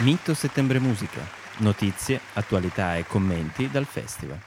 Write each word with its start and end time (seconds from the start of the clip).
Mito 0.00 0.34
Settembre 0.34 0.78
Musica. 0.78 1.22
Notizie, 1.60 2.20
attualità 2.34 2.98
e 2.98 3.06
commenti 3.06 3.70
dal 3.70 3.86
festival. 3.86 4.38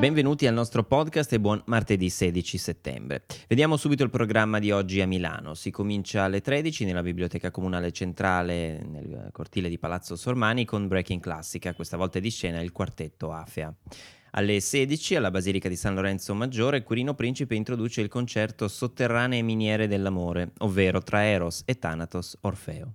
Benvenuti 0.00 0.48
al 0.48 0.54
nostro 0.54 0.82
podcast 0.82 1.32
e 1.32 1.38
buon 1.38 1.62
martedì 1.66 2.10
16 2.10 2.58
settembre. 2.58 3.22
Vediamo 3.46 3.76
subito 3.76 4.02
il 4.02 4.10
programma 4.10 4.58
di 4.58 4.72
oggi 4.72 5.00
a 5.00 5.06
Milano. 5.06 5.54
Si 5.54 5.70
comincia 5.70 6.24
alle 6.24 6.40
13 6.40 6.86
nella 6.86 7.02
Biblioteca 7.02 7.52
Comunale 7.52 7.92
Centrale 7.92 8.82
nel 8.82 9.28
cortile 9.30 9.68
di 9.68 9.78
Palazzo 9.78 10.16
Sormani 10.16 10.64
con 10.64 10.88
Breaking 10.88 11.20
Classica, 11.20 11.72
questa 11.72 11.96
volta 11.96 12.18
di 12.18 12.30
scena 12.30 12.60
il 12.60 12.72
quartetto 12.72 13.30
Afea. 13.30 13.72
Alle 14.32 14.60
16 14.60 15.16
alla 15.16 15.32
Basilica 15.32 15.68
di 15.68 15.74
San 15.74 15.94
Lorenzo 15.94 16.34
Maggiore 16.34 16.84
Quirino 16.84 17.14
Principe 17.14 17.56
introduce 17.56 18.00
il 18.00 18.08
concerto 18.08 18.68
Sotterranee 18.68 19.42
miniere 19.42 19.88
dell'amore, 19.88 20.52
ovvero 20.58 21.02
tra 21.02 21.24
Eros 21.24 21.62
e 21.64 21.78
Thanatos 21.78 22.36
Orfeo. 22.42 22.94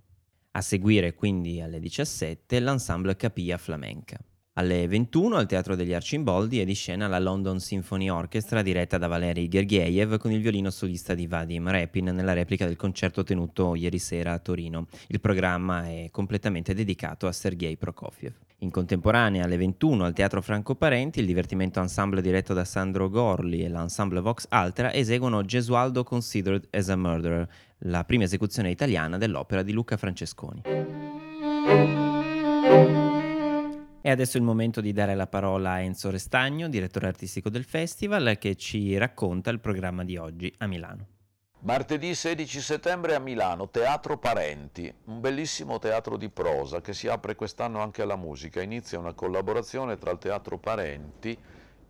A 0.52 0.62
seguire 0.62 1.12
quindi 1.12 1.60
alle 1.60 1.78
17 1.78 2.58
l'ensemble 2.60 3.16
Capilla 3.16 3.58
Flamenca. 3.58 4.18
Alle 4.58 4.88
21 4.88 5.36
al 5.36 5.46
Teatro 5.46 5.76
degli 5.76 5.92
Arcimboldi 5.92 6.60
è 6.60 6.64
di 6.64 6.72
scena 6.72 7.08
la 7.08 7.18
London 7.18 7.60
Symphony 7.60 8.08
Orchestra 8.08 8.62
diretta 8.62 8.96
da 8.96 9.06
Valery 9.06 9.48
Gergiev 9.48 10.16
con 10.16 10.32
il 10.32 10.40
violino 10.40 10.70
solista 10.70 11.14
di 11.14 11.26
Vadim 11.26 11.68
Repin 11.68 12.06
nella 12.06 12.32
replica 12.32 12.64
del 12.64 12.76
concerto 12.76 13.22
tenuto 13.22 13.74
ieri 13.74 13.98
sera 13.98 14.32
a 14.32 14.38
Torino. 14.38 14.86
Il 15.08 15.20
programma 15.20 15.84
è 15.84 16.08
completamente 16.10 16.72
dedicato 16.72 17.26
a 17.26 17.32
Sergei 17.32 17.76
Prokofiev. 17.76 18.32
In 18.60 18.70
contemporanea 18.70 19.44
alle 19.44 19.58
21 19.58 20.06
al 20.06 20.14
Teatro 20.14 20.40
Franco 20.40 20.74
Parenti 20.74 21.20
il 21.20 21.26
divertimento 21.26 21.78
ensemble 21.78 22.22
diretto 22.22 22.54
da 22.54 22.64
Sandro 22.64 23.10
Gorli 23.10 23.62
e 23.62 23.68
l'ensemble 23.68 24.20
Vox 24.20 24.46
Altera 24.48 24.90
eseguono 24.90 25.44
Gesualdo 25.44 26.02
Considered 26.02 26.66
as 26.70 26.88
a 26.88 26.96
Murderer, 26.96 27.46
la 27.80 28.04
prima 28.04 28.24
esecuzione 28.24 28.70
italiana 28.70 29.18
dell'opera 29.18 29.62
di 29.62 29.72
Luca 29.72 29.98
Francesconi. 29.98 30.62
E 34.06 34.10
adesso 34.10 34.36
è 34.36 34.40
il 34.40 34.46
momento 34.46 34.80
di 34.80 34.92
dare 34.92 35.16
la 35.16 35.26
parola 35.26 35.72
a 35.72 35.80
Enzo 35.80 36.10
Restagno, 36.10 36.68
direttore 36.68 37.08
artistico 37.08 37.50
del 37.50 37.64
festival, 37.64 38.36
che 38.38 38.54
ci 38.54 38.96
racconta 38.96 39.50
il 39.50 39.58
programma 39.58 40.04
di 40.04 40.16
oggi 40.16 40.54
a 40.58 40.68
Milano. 40.68 41.08
Martedì 41.62 42.14
16 42.14 42.60
settembre 42.60 43.16
a 43.16 43.18
Milano, 43.18 43.68
Teatro 43.68 44.16
Parenti, 44.16 44.94
un 45.06 45.20
bellissimo 45.20 45.80
teatro 45.80 46.16
di 46.16 46.28
prosa 46.28 46.80
che 46.80 46.94
si 46.94 47.08
apre 47.08 47.34
quest'anno 47.34 47.80
anche 47.80 48.02
alla 48.02 48.14
musica. 48.14 48.62
Inizia 48.62 49.00
una 49.00 49.12
collaborazione 49.12 49.98
tra 49.98 50.12
il 50.12 50.18
Teatro 50.18 50.56
Parenti 50.56 51.36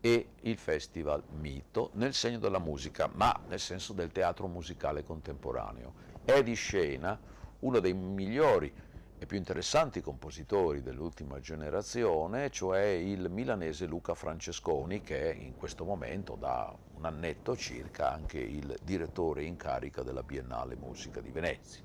e 0.01 0.29
il 0.41 0.57
Festival 0.57 1.23
Mito 1.39 1.91
nel 1.97 2.15
segno 2.15 2.39
della 2.39 2.59
musica, 2.59 3.11
ma 3.13 3.39
nel 3.47 3.61
senso 3.61 3.93
del 3.93 4.11
teatro 4.11 4.47
musicale 4.47 5.05
contemporaneo. 5.05 5.93
È 6.25 6.43
di 6.43 6.55
scena 6.55 7.21
uno 7.59 7.79
dei 7.79 7.93
migliori 7.93 8.73
e 9.19 9.25
più 9.25 9.39
interessanti 9.39 10.03
compositori 10.03 10.83
dell'ultima 10.83 11.41
generazione, 11.41 12.51
cioè 12.51 12.85
il 12.85 13.31
milanese 13.31 13.87
Luca 13.87 14.15
Francesconi, 14.15 15.01
che 15.01 15.31
è 15.31 15.35
in 15.35 15.57
questo 15.57 15.85
momento 15.85 16.37
da 16.39 16.75
un 16.95 17.05
annetto 17.05 17.57
circa 17.57 18.13
anche 18.13 18.39
il 18.39 18.77
direttore 18.83 19.45
in 19.45 19.57
carica 19.57 20.03
della 20.03 20.23
Biennale 20.23 20.77
Musica 20.77 21.21
di 21.21 21.31
Venezia. 21.31 21.83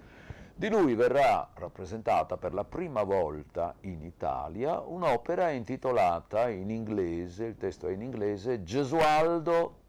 Di 0.53 0.69
lui 0.69 0.93
verrà 0.93 1.49
rappresentata 1.55 2.38
per 2.38 2.53
la 2.53 2.65
prima 2.65 3.03
volta 3.03 3.73
in 3.81 4.03
Italia 4.03 4.79
un'opera 4.79 5.49
intitolata 5.49 6.49
in 6.49 6.69
inglese, 6.69 7.45
il 7.45 7.57
testo 7.57 7.88
è 7.88 7.93
in 7.93 8.01
inglese, 8.01 8.61
Gesualdo, 8.61 9.79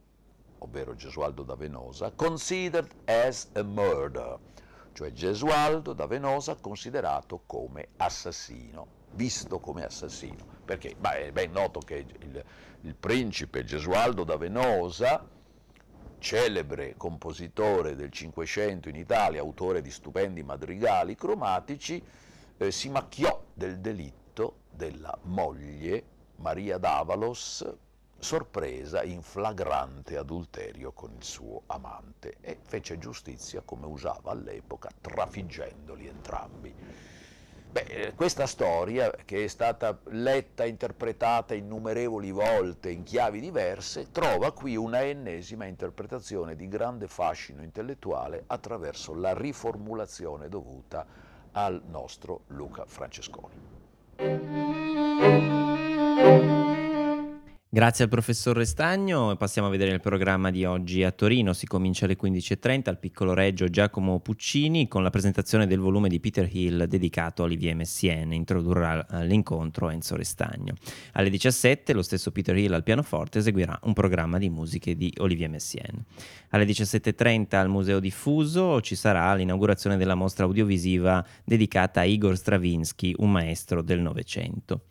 ovvero 0.59 0.95
Gesualdo 0.95 1.43
da 1.43 1.57
Venosa, 1.57 2.13
Considered 2.13 2.89
as 3.05 3.49
a 3.55 3.63
Murder 3.65 4.39
cioè 4.93 5.13
Gesualdo 5.13 5.93
da 5.93 6.07
Venosa 6.07 6.55
considerato 6.57 7.43
come 7.47 7.89
assassino, 7.97 8.87
visto 9.13 9.59
come 9.61 9.85
assassino, 9.85 10.45
perché 10.65 10.95
beh, 10.99 11.27
è 11.27 11.33
ben 11.33 11.53
noto 11.53 11.81
che 11.81 12.05
il, 12.21 12.45
il 12.83 12.95
principe 12.95 13.65
Gesualdo 13.65 14.25
da 14.25 14.37
Venosa, 14.37 15.27
celebre 16.19 16.95
compositore 16.97 17.97
del 17.97 18.11
Cinquecento 18.11 18.89
in 18.89 18.97
Italia, 18.97 19.41
autore 19.41 19.83
di 19.83 19.91
stupendi 19.91 20.43
madrigali 20.43 21.15
cromatici, 21.17 22.03
eh, 22.57 22.71
si 22.71 22.89
macchiò 22.89 23.43
del 23.53 23.81
delitto 23.81 24.61
della 24.71 25.17
moglie 25.23 26.05
Maria 26.37 26.79
d'Avalos, 26.79 27.67
sorpresa 28.23 29.03
in 29.03 29.21
flagrante 29.21 30.17
adulterio 30.17 30.93
con 30.93 31.11
il 31.17 31.25
suo 31.25 31.65
amante 31.67 32.37
e 32.41 32.57
fece 32.63 32.97
giustizia 32.97 33.63
come 33.65 33.87
usava 33.87 34.31
all'epoca, 34.31 34.89
trafiggendoli 35.01 36.07
entrambi. 36.07 36.73
Beh, 37.73 38.13
questa 38.15 38.47
storia, 38.47 39.11
che 39.25 39.43
è 39.45 39.47
stata 39.49 39.99
letta 40.05 40.63
e 40.63 40.69
interpretata 40.69 41.55
innumerevoli 41.55 42.31
volte 42.31 42.91
in 42.91 43.03
chiavi 43.03 43.41
diverse, 43.41 44.13
trova 44.13 44.53
qui 44.53 44.77
una 44.77 45.03
ennesima 45.03 45.65
interpretazione 45.65 46.55
di 46.55 46.69
grande 46.69 47.09
fascino 47.09 47.63
intellettuale 47.63 48.45
attraverso 48.47 49.15
la 49.15 49.35
riformulazione 49.35 50.49
dovuta 50.49 51.05
al 51.53 51.83
nostro 51.87 52.43
Luca 52.49 52.85
Francesconi. 52.87 53.71
Grazie 57.75 58.05
al 58.05 58.11
professor 58.11 58.55
Restagno, 58.55 59.35
passiamo 59.37 59.69
a 59.69 59.71
vedere 59.71 59.93
il 59.93 60.01
programma 60.03 60.51
di 60.51 60.67
oggi 60.67 61.05
a 61.05 61.11
Torino, 61.11 61.55
si 61.55 61.67
comincia 61.67 62.05
alle 62.05 62.19
15.30 62.21 62.91
al 62.91 62.99
piccolo 62.99 63.33
Reggio 63.33 63.67
Giacomo 63.69 64.21
Puccini 64.21 64.89
con 64.89 65.03
la 65.03 65.09
presentazione 65.09 65.67
del 65.67 65.79
volume 65.79 66.11
di 66.11 66.21
Peter 66.21 66.47
Hill 66.55 66.85
dedicato 66.85 67.41
a 67.41 67.47
Olivier 67.47 67.75
Messiaen, 67.75 68.35
introdurrà 68.35 69.07
l'incontro 69.23 69.89
Enzo 69.89 70.17
Restagno. 70.17 70.75
Alle 71.13 71.31
17 71.31 71.95
lo 71.95 72.03
stesso 72.03 72.31
Peter 72.31 72.55
Hill 72.55 72.75
al 72.75 72.83
pianoforte 72.83 73.39
eseguirà 73.39 73.81
un 73.85 73.95
programma 73.95 74.37
di 74.37 74.51
musiche 74.51 74.95
di 74.95 75.11
Olivier 75.21 75.49
Messiaen. 75.49 76.05
Alle 76.51 76.67
17.30 76.67 77.57
al 77.57 77.71
Museo 77.71 78.01
Diffuso 78.01 78.83
ci 78.83 78.97
sarà 78.97 79.33
l'inaugurazione 79.33 79.97
della 79.97 80.15
mostra 80.15 80.45
audiovisiva 80.45 81.25
dedicata 81.43 82.01
a 82.01 82.05
Igor 82.05 82.37
Stravinsky, 82.37 83.15
un 83.17 83.33
maestro 83.33 83.81
del 83.81 84.01
Novecento. 84.01 84.89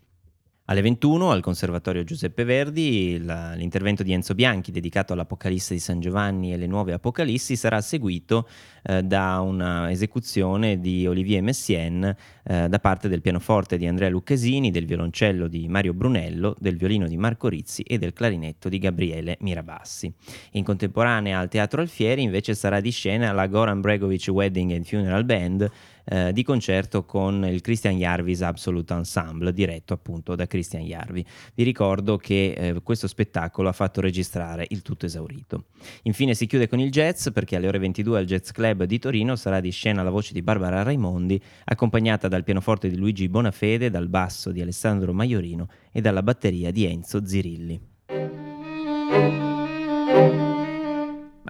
Alle 0.72 0.80
21 0.84 1.32
al 1.32 1.42
Conservatorio 1.42 2.06
Giuseppe 2.06 2.46
Verdi 2.46 3.22
la, 3.22 3.56
l'intervento 3.56 4.04
di 4.04 4.14
Enzo 4.14 4.34
Bianchi 4.34 4.72
dedicato 4.72 5.12
all'Apocalisse 5.12 5.74
di 5.74 5.82
San 5.82 6.00
Giovanni 6.00 6.54
e 6.54 6.58
le 6.58 6.66
nuove 6.66 6.94
Apocalissi 6.94 7.58
sarà 7.58 7.82
seguito 7.82 8.48
eh, 8.84 9.04
da 9.04 9.42
un'esecuzione 9.42 10.80
di 10.80 11.06
Olivier 11.06 11.42
Messiaen 11.42 12.16
eh, 12.46 12.70
da 12.70 12.80
parte 12.80 13.09
del 13.09 13.20
pianoforte 13.20 13.76
di 13.76 13.86
Andrea 13.86 14.08
Lucchesini, 14.08 14.72
del 14.72 14.86
violoncello 14.86 15.50
di 15.50 15.68
Mario 15.68 15.94
Brunello, 15.94 16.56
del 16.58 16.78
violino 16.78 17.06
di 17.06 17.18
Marco 17.18 17.50
Rizzi 17.50 17.82
e 17.82 17.98
del 17.98 18.14
clarinetto 18.14 18.70
di 18.70 18.80
Gabriele 18.80 19.36
Mirabassi. 19.42 20.09
In 20.52 20.64
contemporanea 20.64 21.38
al 21.38 21.50
Teatro 21.50 21.82
Alfieri 21.82 22.22
invece 22.22 22.56
sarà 22.56 22.80
di 22.80 22.92
scena 22.92 23.34
la 23.34 23.48
Goran 23.48 23.82
Bregovic 23.82 24.30
Wedding 24.30 24.72
and 24.72 24.86
Funeral 24.86 25.26
Band 25.26 25.70
eh, 26.06 26.34
di 26.34 26.44
concerto 26.44 27.06
con 27.06 27.46
il 27.46 27.62
Christian 27.62 27.98
Jarvis 27.98 28.42
Absolute 28.42 28.94
Ensemble, 28.94 29.54
diretto 29.54 29.94
appunto 29.94 30.36
da 30.36 30.48
Christian 30.48 30.84
Jarvi. 30.84 31.26
Vi 31.54 31.64
ricordo 31.64 32.18
che 32.18 32.52
eh, 32.52 32.82
questo 32.82 33.08
spettacolo 33.08 33.70
ha 33.70 33.74
fatto 33.74 34.02
registrare 34.02 34.66
il 34.70 34.82
tutto 34.82 35.06
esaurito. 35.06 35.66
Infine 36.04 36.34
si 36.34 36.48
chiude 36.48 36.68
con 36.68 36.80
il 36.80 36.92
jazz 36.92 37.30
perché 37.30 37.56
alle 37.56 37.68
ore 37.68 37.80
22 37.80 38.20
al 38.20 38.26
Jazz 38.26 38.52
Club 38.52 38.84
di 38.84 39.00
Torino 39.00 39.36
sarà 39.36 39.60
di 39.60 39.72
scena 39.72 40.04
la 40.04 40.10
voce 40.10 40.34
di 40.34 40.42
Barbara 40.42 40.84
Raimondi, 40.84 41.42
accompagnata 41.66 42.28
dal 42.28 42.44
pianoforte 42.44 42.90
di 42.90 42.98
Luigi 42.98 43.30
Bonafede, 43.30 43.90
dal 43.90 44.08
basso 44.08 44.52
di 44.52 44.62
Alessandro 44.62 45.14
Maiorino 45.14 45.68
e 45.92 46.02
dalla 46.02 46.24
batteria 46.24 46.72
di 46.72 46.86
Enzo 46.86 47.26
Zirilli. 47.26 47.90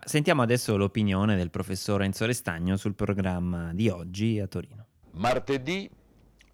Sentiamo 0.04 0.42
adesso 0.42 0.76
l'opinione 0.76 1.36
del 1.36 1.52
professor 1.52 2.02
Enzo 2.02 2.26
Restagno 2.26 2.76
sul 2.76 2.96
programma 2.96 3.72
di 3.74 3.88
oggi 3.88 4.40
a 4.40 4.48
Torino. 4.48 4.86
Martedì 5.12 5.90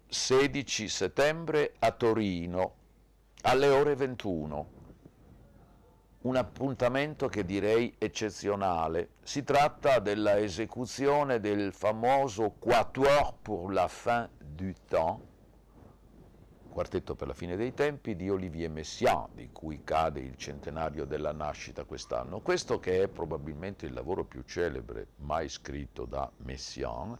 16 0.06 0.88
settembre 0.88 1.72
a 1.78 1.90
Torino 1.92 2.74
alle 3.42 3.68
ore 3.68 3.96
21. 3.96 4.70
Un 6.20 6.36
appuntamento 6.36 7.28
che 7.28 7.44
direi 7.46 7.94
eccezionale. 7.96 9.10
Si 9.22 9.42
tratta 9.44 9.98
della 9.98 10.38
esecuzione 10.38 11.40
del 11.40 11.72
famoso 11.72 12.54
Quatuor 12.58 13.34
pour 13.40 13.72
la 13.72 13.88
fin 13.88 14.28
du 14.38 14.72
temps 14.88 15.20
Quartetto 16.78 17.16
per 17.16 17.26
la 17.26 17.34
fine 17.34 17.56
dei 17.56 17.74
tempi 17.74 18.14
di 18.14 18.30
Olivier 18.30 18.70
Messiaen, 18.70 19.30
di 19.32 19.50
cui 19.50 19.82
cade 19.82 20.20
il 20.20 20.36
centenario 20.36 21.06
della 21.06 21.32
nascita 21.32 21.82
quest'anno. 21.82 22.38
Questo 22.38 22.78
che 22.78 23.02
è 23.02 23.08
probabilmente 23.08 23.84
il 23.84 23.92
lavoro 23.92 24.22
più 24.22 24.42
celebre 24.42 25.08
mai 25.16 25.48
scritto 25.48 26.04
da 26.04 26.30
Messiaen, 26.36 27.18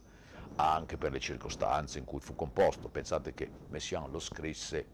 anche 0.55 0.95
per 0.95 1.11
le 1.11 1.19
circostanze 1.19 1.99
in 1.99 2.05
cui 2.05 2.21
fu 2.21 2.35
composto. 2.35 2.87
Pensate 2.87 3.33
che 3.33 3.51
Messiaen 3.67 4.09
lo 4.09 4.19
scrisse 4.19 4.85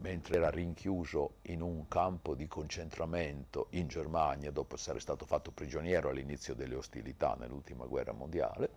mentre 0.00 0.36
era 0.36 0.50
rinchiuso 0.50 1.36
in 1.44 1.62
un 1.62 1.88
campo 1.88 2.34
di 2.34 2.46
concentramento 2.46 3.68
in 3.70 3.86
Germania 3.86 4.50
dopo 4.50 4.74
essere 4.74 5.00
stato 5.00 5.24
fatto 5.24 5.50
prigioniero 5.50 6.10
all'inizio 6.10 6.52
delle 6.54 6.74
ostilità 6.74 7.36
nell'ultima 7.40 7.86
guerra 7.86 8.12
mondiale 8.12 8.68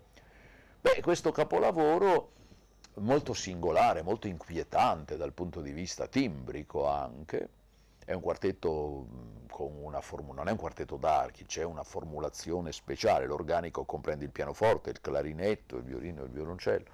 Beh, 0.80 1.02
questo 1.02 1.32
capolavoro 1.32 2.32
molto 3.00 3.34
singolare, 3.34 4.02
molto 4.02 4.28
inquietante 4.28 5.18
dal 5.18 5.34
punto 5.34 5.62
di 5.62 5.72
vista 5.72 6.08
timbrico 6.08 6.88
anche, 6.88 7.50
è 8.06 8.14
un 8.14 8.22
quartetto 8.22 9.08
con 9.50 9.72
una 9.82 10.02
formula, 10.02 10.38
non 10.38 10.48
è 10.48 10.52
un 10.52 10.58
quartetto 10.58 10.98
d'archi, 10.98 11.46
c'è 11.46 11.64
una 11.64 11.84
formulazione 11.84 12.72
speciale, 12.72 13.26
l'organico 13.26 13.84
comprende 13.86 14.26
il 14.26 14.32
pianoforte, 14.32 14.92
il 14.92 15.02
clarinetto, 15.02 15.78
il 15.78 15.84
violino 15.84 16.22
e 16.22 16.26
il 16.26 16.32
violoncello, 16.32 16.86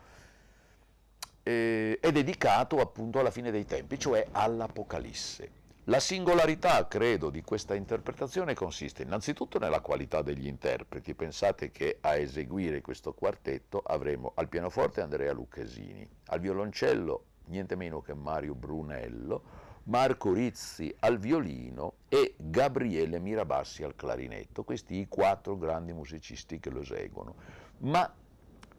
e, 1.44 2.00
è 2.00 2.12
dedicato 2.12 2.80
appunto 2.80 3.20
alla 3.20 3.32
fine 3.32 3.52
dei 3.52 3.66
tempi, 3.66 4.00
cioè 4.00 4.26
all'Apocalisse. 4.32 5.62
La 5.88 6.00
singolarità, 6.00 6.88
credo, 6.88 7.30
di 7.30 7.42
questa 7.42 7.76
interpretazione 7.76 8.54
consiste 8.54 9.04
innanzitutto 9.04 9.60
nella 9.60 9.82
qualità 9.82 10.22
degli 10.22 10.48
interpreti. 10.48 11.14
Pensate 11.14 11.72
che 11.72 11.98
a 12.00 12.16
eseguire 12.16 12.80
questo 12.80 13.12
quartetto 13.12 13.82
avremo 13.86 14.32
al 14.36 14.48
pianoforte 14.48 15.02
Andrea 15.02 15.34
Lucchesini, 15.34 16.08
al 16.28 16.40
violoncello 16.40 17.26
niente 17.48 17.76
meno 17.76 18.00
che 18.00 18.14
Mario 18.14 18.56
Brunello, 18.56 19.44
Marco 19.84 20.32
Rizzi 20.32 20.96
al 21.00 21.20
violino 21.20 21.96
e 22.08 22.36
Gabriele 22.38 23.20
Mirabassi 23.20 23.84
al 23.84 23.98
clarinetto, 23.98 24.64
questi 24.64 25.00
i 25.00 25.10
quattro 25.10 25.58
grandi 25.58 25.92
musicisti 25.92 26.62
che 26.62 26.70
lo 26.70 26.80
eseguono. 26.80 27.36
Ma 27.80 28.10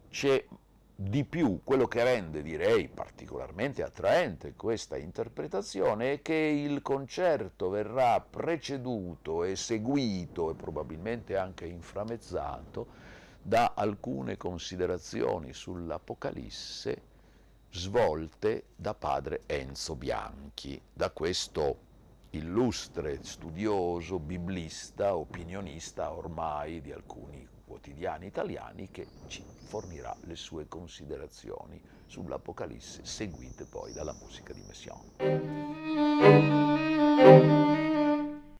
c'è 0.09 0.43
di 0.96 1.25
più, 1.25 1.61
quello 1.64 1.88
che 1.88 2.05
rende, 2.05 2.41
direi, 2.41 2.88
particolarmente 2.88 3.82
attraente 3.82 4.55
questa 4.55 4.96
interpretazione 4.96 6.12
è 6.12 6.23
che 6.23 6.35
il 6.35 6.82
concerto 6.82 7.69
verrà 7.69 8.20
preceduto 8.20 9.43
e 9.43 9.56
seguito 9.56 10.50
e 10.50 10.55
probabilmente 10.55 11.37
anche 11.37 11.67
inframezzato 11.67 12.87
da 13.43 13.73
alcune 13.75 14.37
considerazioni 14.37 15.52
sull'Apocalisse 15.52 17.12
svolte 17.70 18.67
da 18.76 18.94
padre 18.94 19.43
Enzo 19.46 19.96
Bianchi, 19.96 20.81
da 20.93 21.11
questo 21.11 21.79
illustre 22.31 23.19
studioso, 23.25 24.20
biblista, 24.20 25.17
opinionista 25.17 26.12
ormai 26.12 26.81
di 26.81 26.93
alcuni 26.93 27.54
quotidiani 27.84 28.26
italiani 28.26 28.88
che 28.90 29.06
ci 29.26 29.44
fornirà 29.64 30.16
le 30.25 30.36
sue 30.36 30.66
considerazioni 30.69 31.78
sull'Apocalisse 32.06 33.04
seguite 33.04 33.66
poi 33.66 33.92
dalla 33.92 34.14
musica 34.14 34.54
di 34.54 34.62
Messiaen. 34.66 35.02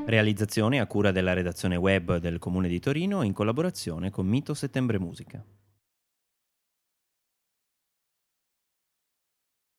Realizzazione 0.05 0.79
a 0.79 0.87
cura 0.87 1.11
della 1.11 1.33
redazione 1.33 1.75
web 1.75 2.15
del 2.17 2.39
Comune 2.39 2.69
di 2.69 2.79
Torino 2.79 3.23
in 3.23 3.33
collaborazione 3.33 4.09
con 4.09 4.25
Mito 4.25 4.53
Settembre 4.53 4.99
Musica. 4.99 5.43